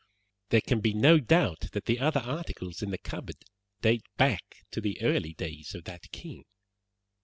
There 0.49 0.61
can 0.61 0.79
be 0.79 0.95
no 0.95 1.19
doubt 1.19 1.67
that 1.73 1.85
the 1.85 1.99
other 1.99 2.21
articles 2.21 2.81
in 2.81 2.89
the 2.89 2.97
cupboard 2.97 3.45
date 3.83 4.01
back 4.17 4.65
to 4.71 4.81
the 4.81 4.99
early 5.03 5.35
days 5.35 5.75
of 5.75 5.83
that 5.83 6.09
king. 6.11 6.43